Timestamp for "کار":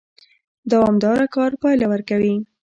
1.35-1.51